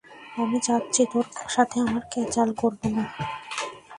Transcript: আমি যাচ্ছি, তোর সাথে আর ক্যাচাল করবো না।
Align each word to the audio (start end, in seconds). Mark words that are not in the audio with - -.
আমি 0.41 0.57
যাচ্ছি, 0.67 1.01
তোর 1.11 1.25
সাথে 1.55 1.77
আর 1.85 2.03
ক্যাচাল 2.11 2.49
করবো 2.61 2.87
না। 2.95 3.03